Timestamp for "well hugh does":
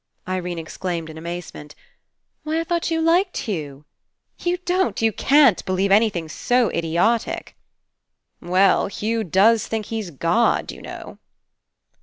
8.41-9.67